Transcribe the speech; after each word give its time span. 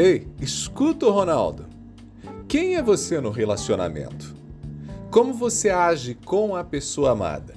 Ei, 0.00 0.28
escuta 0.40 1.06
o 1.06 1.10
Ronaldo. 1.10 1.66
Quem 2.46 2.76
é 2.76 2.82
você 2.82 3.20
no 3.20 3.30
relacionamento? 3.30 4.32
Como 5.10 5.34
você 5.34 5.70
age 5.70 6.14
com 6.14 6.54
a 6.54 6.62
pessoa 6.62 7.10
amada? 7.10 7.52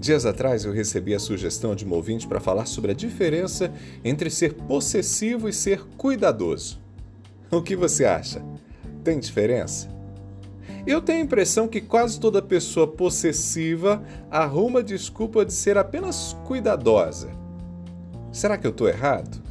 Dias 0.00 0.24
atrás 0.24 0.64
eu 0.64 0.72
recebi 0.72 1.14
a 1.14 1.18
sugestão 1.18 1.74
de 1.74 1.84
um 1.84 1.92
ouvinte 1.92 2.26
para 2.26 2.40
falar 2.40 2.64
sobre 2.64 2.92
a 2.92 2.94
diferença 2.94 3.70
entre 4.02 4.30
ser 4.30 4.54
possessivo 4.54 5.46
e 5.46 5.52
ser 5.52 5.84
cuidadoso. 5.98 6.80
O 7.50 7.60
que 7.60 7.76
você 7.76 8.06
acha? 8.06 8.42
Tem 9.04 9.20
diferença? 9.20 9.90
Eu 10.86 11.02
tenho 11.02 11.18
a 11.18 11.26
impressão 11.26 11.68
que 11.68 11.82
quase 11.82 12.18
toda 12.18 12.40
pessoa 12.40 12.86
possessiva 12.86 14.02
arruma 14.30 14.82
desculpa 14.82 15.44
de 15.44 15.52
ser 15.52 15.76
apenas 15.76 16.34
cuidadosa. 16.46 17.30
Será 18.32 18.56
que 18.56 18.66
eu 18.66 18.70
estou 18.70 18.88
errado? 18.88 19.44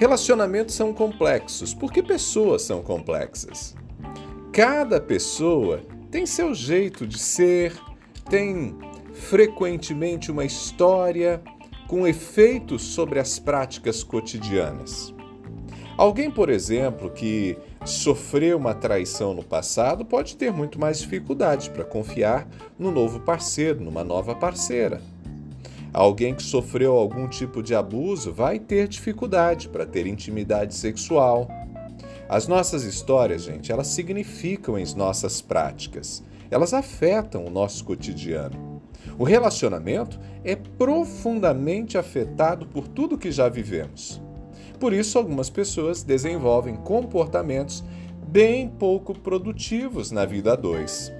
Relacionamentos 0.00 0.74
são 0.74 0.94
complexos 0.94 1.74
porque 1.74 2.02
pessoas 2.02 2.62
são 2.62 2.80
complexas. 2.80 3.76
Cada 4.50 4.98
pessoa 4.98 5.82
tem 6.10 6.24
seu 6.24 6.54
jeito 6.54 7.06
de 7.06 7.18
ser, 7.18 7.78
tem 8.30 8.74
frequentemente 9.12 10.30
uma 10.30 10.42
história 10.42 11.42
com 11.86 12.06
efeitos 12.06 12.80
sobre 12.80 13.18
as 13.18 13.38
práticas 13.38 14.02
cotidianas. 14.02 15.12
Alguém, 15.98 16.30
por 16.30 16.48
exemplo, 16.48 17.10
que 17.10 17.58
sofreu 17.84 18.56
uma 18.56 18.72
traição 18.72 19.34
no 19.34 19.44
passado 19.44 20.02
pode 20.02 20.34
ter 20.34 20.50
muito 20.50 20.80
mais 20.80 20.98
dificuldade 21.00 21.68
para 21.68 21.84
confiar 21.84 22.48
no 22.78 22.90
novo 22.90 23.20
parceiro, 23.20 23.82
numa 23.82 24.02
nova 24.02 24.34
parceira. 24.34 25.02
Alguém 25.92 26.34
que 26.34 26.42
sofreu 26.42 26.94
algum 26.94 27.28
tipo 27.28 27.62
de 27.62 27.74
abuso 27.74 28.32
vai 28.32 28.58
ter 28.60 28.86
dificuldade 28.86 29.68
para 29.68 29.84
ter 29.84 30.06
intimidade 30.06 30.74
sexual. 30.74 31.48
As 32.28 32.46
nossas 32.46 32.84
histórias, 32.84 33.42
gente, 33.42 33.72
elas 33.72 33.88
significam 33.88 34.78
em 34.78 34.94
nossas 34.94 35.42
práticas. 35.42 36.22
Elas 36.48 36.72
afetam 36.72 37.44
o 37.44 37.50
nosso 37.50 37.84
cotidiano. 37.84 38.80
O 39.18 39.24
relacionamento 39.24 40.18
é 40.44 40.54
profundamente 40.54 41.98
afetado 41.98 42.66
por 42.66 42.86
tudo 42.86 43.18
que 43.18 43.32
já 43.32 43.48
vivemos. 43.48 44.22
Por 44.78 44.92
isso, 44.92 45.18
algumas 45.18 45.50
pessoas 45.50 46.02
desenvolvem 46.04 46.76
comportamentos 46.76 47.82
bem 48.28 48.68
pouco 48.68 49.12
produtivos 49.12 50.12
na 50.12 50.24
vida 50.24 50.52
a 50.52 50.56
dois. 50.56 51.12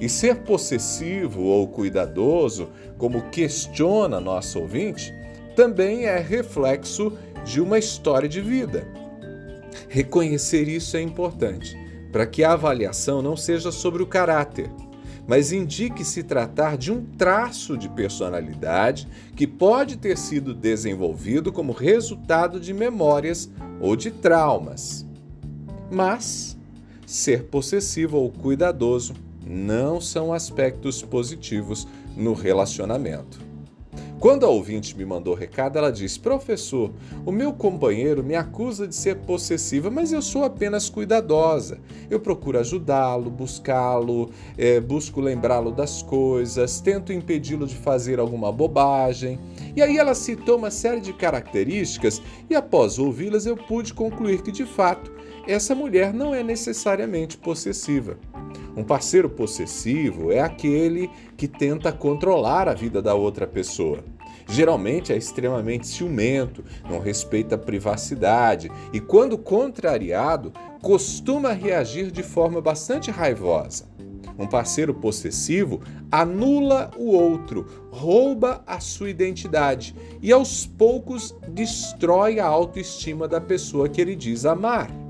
E 0.00 0.08
ser 0.08 0.36
possessivo 0.36 1.42
ou 1.42 1.68
cuidadoso, 1.68 2.68
como 2.98 3.30
questiona 3.30 4.20
nosso 4.20 4.60
ouvinte, 4.60 5.14
também 5.54 6.04
é 6.04 6.18
reflexo 6.18 7.12
de 7.44 7.60
uma 7.60 7.78
história 7.78 8.28
de 8.28 8.40
vida. 8.40 8.86
Reconhecer 9.88 10.68
isso 10.68 10.96
é 10.96 11.00
importante, 11.00 11.76
para 12.10 12.26
que 12.26 12.42
a 12.42 12.52
avaliação 12.52 13.22
não 13.22 13.36
seja 13.36 13.70
sobre 13.70 14.02
o 14.02 14.06
caráter, 14.06 14.70
mas 15.26 15.52
indique 15.52 16.04
se 16.04 16.22
tratar 16.22 16.76
de 16.76 16.92
um 16.92 17.04
traço 17.04 17.76
de 17.76 17.88
personalidade 17.88 19.08
que 19.34 19.46
pode 19.46 19.96
ter 19.96 20.18
sido 20.18 20.54
desenvolvido 20.54 21.52
como 21.52 21.72
resultado 21.72 22.60
de 22.60 22.74
memórias 22.74 23.50
ou 23.80 23.96
de 23.96 24.10
traumas. 24.10 25.06
Mas 25.90 26.56
ser 27.06 27.44
possessivo 27.44 28.18
ou 28.18 28.30
cuidadoso 28.30 29.14
não 29.46 30.00
são 30.00 30.32
aspectos 30.32 31.02
positivos 31.02 31.86
no 32.16 32.32
relacionamento. 32.32 33.54
Quando 34.24 34.46
a 34.46 34.48
ouvinte 34.48 34.96
me 34.96 35.04
mandou 35.04 35.34
recado, 35.34 35.76
ela 35.76 35.92
disse: 35.92 36.18
Professor, 36.18 36.90
o 37.26 37.30
meu 37.30 37.52
companheiro 37.52 38.24
me 38.24 38.34
acusa 38.34 38.88
de 38.88 38.94
ser 38.94 39.16
possessiva, 39.16 39.90
mas 39.90 40.12
eu 40.12 40.22
sou 40.22 40.44
apenas 40.44 40.88
cuidadosa. 40.88 41.78
Eu 42.08 42.18
procuro 42.18 42.58
ajudá-lo, 42.58 43.30
buscá-lo, 43.30 44.30
é, 44.56 44.80
busco 44.80 45.20
lembrá-lo 45.20 45.70
das 45.70 46.00
coisas, 46.02 46.80
tento 46.80 47.12
impedi-lo 47.12 47.66
de 47.66 47.76
fazer 47.76 48.18
alguma 48.18 48.50
bobagem. 48.50 49.38
E 49.76 49.82
aí 49.82 49.98
ela 49.98 50.14
citou 50.14 50.56
uma 50.56 50.70
série 50.70 51.02
de 51.02 51.12
características 51.12 52.22
e, 52.48 52.54
após 52.54 52.98
ouvi-las, 52.98 53.44
eu 53.44 53.58
pude 53.58 53.92
concluir 53.92 54.40
que, 54.40 54.50
de 54.50 54.64
fato, 54.64 55.12
essa 55.46 55.74
mulher 55.74 56.14
não 56.14 56.34
é 56.34 56.42
necessariamente 56.42 57.36
possessiva. 57.36 58.16
Um 58.76 58.82
parceiro 58.82 59.30
possessivo 59.30 60.32
é 60.32 60.40
aquele 60.40 61.08
que 61.36 61.46
tenta 61.46 61.92
controlar 61.92 62.68
a 62.68 62.74
vida 62.74 63.00
da 63.00 63.14
outra 63.14 63.46
pessoa. 63.46 64.02
Geralmente 64.48 65.12
é 65.12 65.16
extremamente 65.16 65.86
ciumento, 65.86 66.64
não 66.88 66.98
respeita 66.98 67.54
a 67.54 67.58
privacidade 67.58 68.70
e, 68.92 69.00
quando 69.00 69.38
contrariado, 69.38 70.52
costuma 70.82 71.52
reagir 71.52 72.10
de 72.10 72.22
forma 72.22 72.60
bastante 72.60 73.10
raivosa. 73.10 73.86
Um 74.36 74.46
parceiro 74.46 74.92
possessivo 74.92 75.80
anula 76.10 76.90
o 76.98 77.12
outro, 77.12 77.88
rouba 77.90 78.62
a 78.66 78.80
sua 78.80 79.08
identidade 79.08 79.94
e 80.20 80.32
aos 80.32 80.66
poucos 80.66 81.34
destrói 81.48 82.40
a 82.40 82.46
autoestima 82.46 83.28
da 83.28 83.40
pessoa 83.40 83.88
que 83.88 84.00
ele 84.00 84.16
diz 84.16 84.44
amar. 84.44 85.03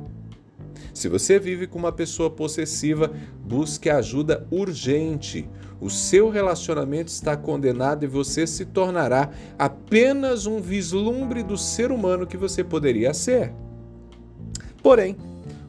Se 0.94 1.08
você 1.08 1.40
vive 1.40 1.66
com 1.66 1.76
uma 1.76 1.90
pessoa 1.90 2.30
possessiva, 2.30 3.10
busque 3.44 3.90
ajuda 3.90 4.46
urgente. 4.48 5.46
O 5.80 5.90
seu 5.90 6.30
relacionamento 6.30 7.08
está 7.08 7.36
condenado 7.36 8.04
e 8.04 8.08
você 8.08 8.46
se 8.46 8.64
tornará 8.64 9.28
apenas 9.58 10.46
um 10.46 10.60
vislumbre 10.60 11.42
do 11.42 11.58
ser 11.58 11.90
humano 11.90 12.28
que 12.28 12.36
você 12.36 12.62
poderia 12.62 13.12
ser. 13.12 13.52
Porém, 14.82 15.16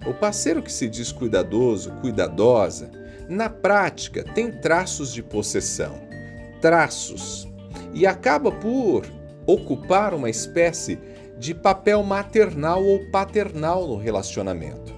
o 0.06 0.14
parceiro 0.14 0.62
que 0.62 0.72
se 0.72 0.88
diz 0.88 1.12
cuidadoso, 1.12 1.91
cuidadosa, 2.02 2.91
na 3.28 3.50
prática 3.50 4.24
tem 4.24 4.52
traços 4.52 5.12
de 5.12 5.24
possessão, 5.24 5.96
traços, 6.62 7.47
e 7.94 8.06
acaba 8.06 8.52
por 8.52 9.03
ocupar 9.47 10.14
uma 10.14 10.30
espécie 10.30 11.00
de 11.40 11.56
papel 11.56 12.03
maternal 12.03 12.84
ou 12.84 13.09
paternal 13.09 13.88
no 13.88 13.97
relacionamento. 13.97 14.95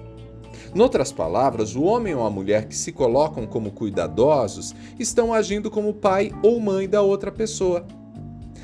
Noutras 0.74 1.10
palavras, 1.12 1.74
o 1.74 1.82
homem 1.82 2.14
ou 2.14 2.24
a 2.24 2.30
mulher 2.30 2.66
que 2.66 2.76
se 2.76 2.92
colocam 2.92 3.46
como 3.46 3.70
cuidadosos 3.70 4.74
estão 4.98 5.32
agindo 5.32 5.70
como 5.70 5.94
pai 5.94 6.32
ou 6.42 6.60
mãe 6.60 6.88
da 6.88 7.02
outra 7.02 7.32
pessoa. 7.32 7.86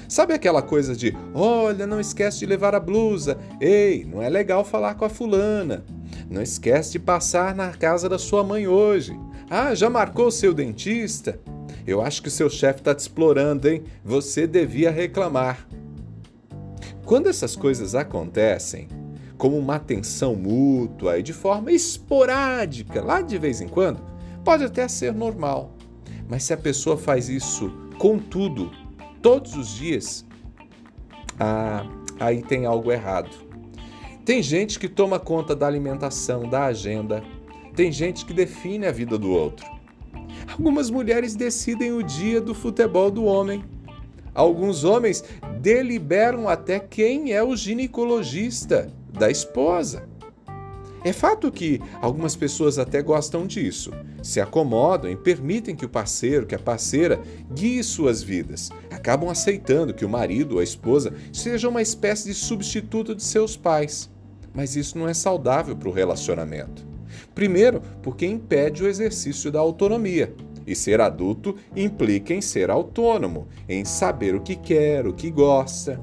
Sabe 0.08 0.34
aquela 0.34 0.62
coisa 0.62 0.94
de: 0.94 1.16
olha, 1.34 1.86
não 1.86 1.98
esquece 1.98 2.40
de 2.40 2.46
levar 2.46 2.74
a 2.74 2.80
blusa, 2.80 3.38
ei, 3.60 4.04
não 4.04 4.22
é 4.22 4.28
legal 4.28 4.64
falar 4.64 4.94
com 4.94 5.04
a 5.04 5.08
fulana, 5.08 5.84
não 6.30 6.42
esquece 6.42 6.92
de 6.92 6.98
passar 6.98 7.54
na 7.54 7.70
casa 7.70 8.08
da 8.08 8.18
sua 8.18 8.44
mãe 8.44 8.66
hoje. 8.66 9.18
Ah, 9.48 9.74
já 9.74 9.88
marcou 9.88 10.26
o 10.26 10.32
seu 10.32 10.52
dentista? 10.52 11.40
Eu 11.86 12.00
acho 12.00 12.22
que 12.22 12.28
o 12.28 12.30
seu 12.30 12.48
chefe 12.48 12.80
está 12.80 12.94
te 12.94 13.00
explorando, 13.00 13.68
hein? 13.68 13.84
Você 14.04 14.46
devia 14.46 14.90
reclamar. 14.90 15.66
Quando 17.04 17.28
essas 17.28 17.54
coisas 17.54 17.94
acontecem, 17.94 18.88
como 19.44 19.58
uma 19.58 19.74
atenção 19.74 20.34
mútua 20.34 21.18
e 21.18 21.22
de 21.22 21.34
forma 21.34 21.70
esporádica, 21.70 23.04
lá 23.04 23.20
de 23.20 23.36
vez 23.36 23.60
em 23.60 23.68
quando, 23.68 24.00
pode 24.42 24.64
até 24.64 24.88
ser 24.88 25.12
normal. 25.12 25.76
Mas 26.26 26.44
se 26.44 26.54
a 26.54 26.56
pessoa 26.56 26.96
faz 26.96 27.28
isso 27.28 27.70
com 27.98 28.18
tudo, 28.18 28.70
todos 29.20 29.54
os 29.54 29.68
dias, 29.68 30.24
ah, 31.38 31.84
aí 32.18 32.40
tem 32.40 32.64
algo 32.64 32.90
errado. 32.90 33.28
Tem 34.24 34.42
gente 34.42 34.78
que 34.78 34.88
toma 34.88 35.20
conta 35.20 35.54
da 35.54 35.66
alimentação, 35.66 36.48
da 36.48 36.64
agenda, 36.64 37.22
tem 37.76 37.92
gente 37.92 38.24
que 38.24 38.32
define 38.32 38.86
a 38.86 38.92
vida 38.92 39.18
do 39.18 39.30
outro. 39.30 39.66
Algumas 40.52 40.88
mulheres 40.88 41.36
decidem 41.36 41.92
o 41.92 42.02
dia 42.02 42.40
do 42.40 42.54
futebol 42.54 43.10
do 43.10 43.26
homem. 43.26 43.62
Alguns 44.34 44.84
homens 44.84 45.22
deliberam 45.60 46.48
até 46.48 46.80
quem 46.80 47.34
é 47.34 47.42
o 47.42 47.54
ginecologista 47.54 48.90
da 49.18 49.30
esposa. 49.30 50.08
É 51.04 51.12
fato 51.12 51.52
que 51.52 51.80
algumas 52.00 52.34
pessoas 52.34 52.78
até 52.78 53.02
gostam 53.02 53.46
disso, 53.46 53.92
se 54.22 54.40
acomodam 54.40 55.10
e 55.10 55.14
permitem 55.14 55.76
que 55.76 55.84
o 55.84 55.88
parceiro, 55.88 56.46
que 56.46 56.54
a 56.54 56.58
parceira, 56.58 57.20
guie 57.52 57.84
suas 57.84 58.22
vidas. 58.22 58.70
Acabam 58.90 59.28
aceitando 59.28 59.92
que 59.92 60.04
o 60.04 60.08
marido 60.08 60.54
ou 60.54 60.60
a 60.60 60.64
esposa 60.64 61.12
seja 61.30 61.68
uma 61.68 61.82
espécie 61.82 62.28
de 62.28 62.34
substituto 62.34 63.14
de 63.14 63.22
seus 63.22 63.54
pais. 63.54 64.10
Mas 64.54 64.76
isso 64.76 64.96
não 64.96 65.06
é 65.06 65.12
saudável 65.12 65.76
para 65.76 65.90
o 65.90 65.92
relacionamento. 65.92 66.86
Primeiro, 67.34 67.82
porque 68.02 68.24
impede 68.24 68.82
o 68.82 68.88
exercício 68.88 69.52
da 69.52 69.60
autonomia. 69.60 70.34
E 70.66 70.74
ser 70.74 71.02
adulto 71.02 71.54
implica 71.76 72.32
em 72.32 72.40
ser 72.40 72.70
autônomo, 72.70 73.46
em 73.68 73.84
saber 73.84 74.34
o 74.34 74.40
que 74.40 74.56
quer, 74.56 75.06
o 75.06 75.12
que 75.12 75.30
gosta. 75.30 76.00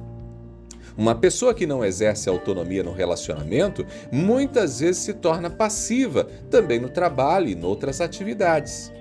Uma 1.02 1.16
pessoa 1.16 1.52
que 1.52 1.66
não 1.66 1.84
exerce 1.84 2.30
autonomia 2.30 2.84
no 2.84 2.94
relacionamento 2.94 3.84
muitas 4.12 4.82
vezes 4.82 5.02
se 5.02 5.16
torna 5.16 5.50
passiva 5.50 6.26
também 6.48 6.80
no 6.80 6.90
trabalho 6.90 7.50
e 7.50 7.56
noutras 7.56 8.00
atividades. 8.00 8.94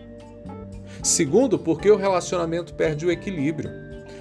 Segundo, 1.03 1.59
porque 1.59 1.91
o 1.91 1.97
relacionamento 1.97 2.73
perde 2.73 3.05
o 3.05 3.11
equilíbrio. 3.11 3.71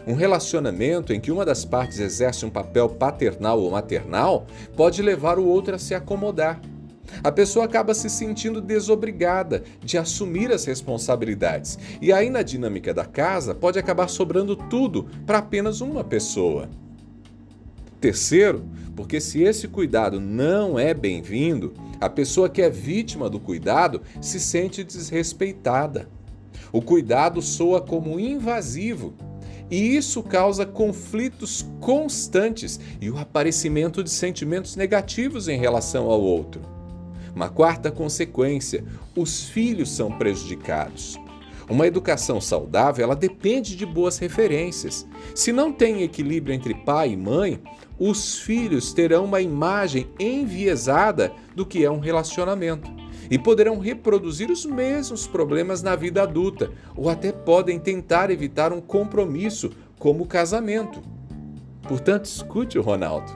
Um 0.06 0.14
relacionamento 0.14 1.14
em 1.14 1.22
que 1.22 1.32
uma 1.32 1.46
das 1.46 1.64
partes 1.64 2.00
exerce 2.00 2.46
um 2.46 2.50
papel 2.50 2.90
paternal 2.90 3.62
ou 3.62 3.72
maternal 3.72 4.46
pode 4.76 5.02
levar 5.02 5.40
o 5.40 5.48
outro 5.48 5.76
a 5.76 5.80
se 5.80 5.96
acomodar. 5.96 6.60
A 7.24 7.32
pessoa 7.32 7.64
acaba 7.64 7.94
se 7.94 8.10
sentindo 8.10 8.60
desobrigada 8.60 9.64
de 9.80 9.98
assumir 9.98 10.52
as 10.52 10.66
responsabilidades, 10.66 11.80
e 12.02 12.12
aí 12.12 12.30
na 12.30 12.42
dinâmica 12.42 12.94
da 12.94 13.06
casa 13.06 13.56
pode 13.56 13.80
acabar 13.80 14.10
sobrando 14.10 14.54
tudo 14.54 15.08
para 15.26 15.38
apenas 15.38 15.80
uma 15.80 16.04
pessoa. 16.04 16.68
Terceiro, 18.00 18.66
porque 18.96 19.20
se 19.20 19.42
esse 19.44 19.68
cuidado 19.68 20.20
não 20.20 20.80
é 20.80 20.94
bem-vindo, 20.94 21.74
a 22.00 22.10
pessoa 22.10 22.50
que 22.50 22.62
é 22.62 22.70
vítima 22.70 23.30
do 23.30 23.40
cuidado 23.40 24.02
se 24.22 24.40
sente 24.40 24.84
desrespeitada. 24.84 26.10
O 26.72 26.82
cuidado 26.82 27.42
soa 27.42 27.82
como 27.82 28.20
invasivo 28.20 29.14
e 29.70 29.96
isso 29.96 30.24
causa 30.24 30.66
conflitos 30.66 31.66
constantes 31.80 32.80
e 33.00 33.10
o 33.10 33.18
aparecimento 33.18 34.04
de 34.04 34.10
sentimentos 34.10 34.76
negativos 34.76 35.48
em 35.48 35.60
relação 35.60 36.10
ao 36.10 36.22
outro. 36.22 36.62
Uma 37.36 37.50
quarta 37.50 37.92
consequência: 37.92 38.84
os 39.16 39.44
filhos 39.44 39.92
são 39.92 40.12
prejudicados. 40.12 41.20
Uma 41.70 41.86
educação 41.86 42.42
saudável, 42.42 43.04
ela 43.04 43.16
depende 43.16 43.76
de 43.76 43.86
boas 43.86 44.18
referências. 44.18 45.06
Se 45.36 45.52
não 45.52 45.72
tem 45.72 46.02
equilíbrio 46.02 46.56
entre 46.56 46.74
pai 46.74 47.12
e 47.12 47.18
mãe, 47.18 47.62
os 48.00 48.40
filhos 48.40 48.94
terão 48.94 49.26
uma 49.26 49.42
imagem 49.42 50.08
enviesada 50.18 51.34
do 51.54 51.66
que 51.66 51.84
é 51.84 51.92
um 51.92 52.00
relacionamento 52.00 52.90
e 53.30 53.38
poderão 53.38 53.78
reproduzir 53.78 54.50
os 54.50 54.66
mesmos 54.66 55.28
problemas 55.28 55.84
na 55.84 55.96
vida 55.96 56.24
adulta 56.24 56.72
ou 56.96 57.10
até 57.10 57.32
podem 57.32 57.78
tentar 57.78 58.32
evitar 58.32 58.72
um 58.72 58.82
compromisso 58.82 59.70
como 60.00 60.24
o 60.24 60.28
casamento. 60.28 61.02
Portanto, 61.88 62.26
escute 62.26 62.80
o 62.80 62.82
Ronaldo. 62.82 63.32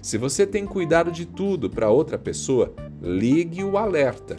Se 0.00 0.16
você 0.16 0.46
tem 0.46 0.64
cuidado 0.64 1.10
de 1.10 1.26
tudo 1.26 1.68
para 1.68 1.90
outra 1.90 2.16
pessoa, 2.16 2.72
ligue 3.02 3.62
o 3.62 3.76
alerta. 3.76 4.36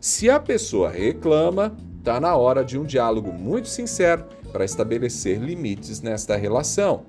Se 0.00 0.30
a 0.30 0.38
pessoa 0.38 0.90
reclama, 0.90 1.76
está 1.98 2.20
na 2.20 2.36
hora 2.36 2.64
de 2.64 2.78
um 2.78 2.84
diálogo 2.84 3.32
muito 3.32 3.68
sincero 3.68 4.24
para 4.52 4.64
estabelecer 4.64 5.40
limites 5.40 6.00
nesta 6.00 6.36
relação. 6.36 7.04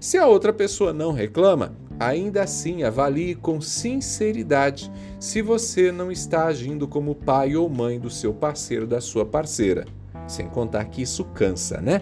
Se 0.00 0.16
a 0.16 0.26
outra 0.26 0.50
pessoa 0.50 0.94
não 0.94 1.12
reclama, 1.12 1.76
ainda 1.98 2.42
assim 2.42 2.82
avalie 2.82 3.34
com 3.34 3.60
sinceridade 3.60 4.90
se 5.20 5.42
você 5.42 5.92
não 5.92 6.10
está 6.10 6.46
agindo 6.46 6.88
como 6.88 7.14
pai 7.14 7.54
ou 7.54 7.68
mãe 7.68 8.00
do 8.00 8.08
seu 8.08 8.32
parceiro 8.32 8.86
da 8.86 8.98
sua 8.98 9.26
parceira. 9.26 9.86
Sem 10.26 10.48
contar 10.48 10.86
que 10.86 11.02
isso 11.02 11.22
cansa, 11.34 11.82
né? 11.82 12.00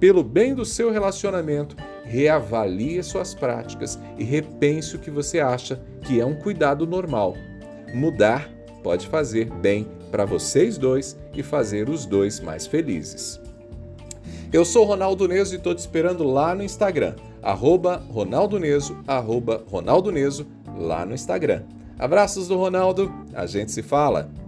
Pelo 0.00 0.24
bem 0.24 0.56
do 0.56 0.64
seu 0.64 0.90
relacionamento, 0.90 1.76
reavalie 2.02 3.00
suas 3.04 3.32
práticas 3.32 3.96
e 4.18 4.24
repense 4.24 4.96
o 4.96 4.98
que 4.98 5.10
você 5.10 5.38
acha 5.38 5.80
que 6.02 6.20
é 6.20 6.26
um 6.26 6.34
cuidado 6.34 6.84
normal. 6.84 7.36
Mudar 7.94 8.50
pode 8.82 9.06
fazer 9.06 9.48
bem 9.48 9.86
para 10.10 10.24
vocês 10.24 10.76
dois 10.76 11.16
e 11.32 11.44
fazer 11.44 11.88
os 11.88 12.06
dois 12.06 12.40
mais 12.40 12.66
felizes. 12.66 13.40
Eu 14.54 14.64
sou 14.64 14.84
Ronaldo 14.84 15.26
Neso 15.26 15.52
e 15.52 15.56
estou 15.56 15.74
te 15.74 15.80
esperando 15.80 16.22
lá 16.22 16.54
no 16.54 16.62
Instagram, 16.62 17.16
arroba 17.42 18.00
Ronaldo 18.08 18.60
Neso, 18.60 18.96
arroba 19.04 19.64
Ronaldo 19.68 20.12
Neso, 20.12 20.46
lá 20.78 21.04
no 21.04 21.12
Instagram. 21.12 21.64
Abraços 21.98 22.46
do 22.46 22.56
Ronaldo, 22.56 23.12
a 23.34 23.46
gente 23.46 23.72
se 23.72 23.82
fala! 23.82 24.43